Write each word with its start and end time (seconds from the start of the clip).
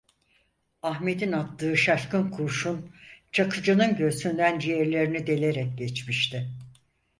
Ahmet'in 0.83 1.31
attığı 1.31 1.77
şaşkın 1.77 2.31
kurşun, 2.31 2.91
Çakıcı'nın 3.31 3.95
göğsünden 3.97 4.59
ciğerlerini 4.59 5.27
delerek 5.27 5.77
geçmişti. 5.77 6.49